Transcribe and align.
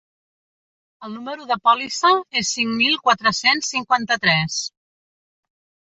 El 1.07 1.11
número 1.17 1.45
de 1.51 1.57
pòlissa 1.67 2.11
és 2.43 2.53
cinc 2.57 2.73
mil 2.79 2.97
quatre-cents 3.09 3.73
cinquanta-tres. 3.77 4.57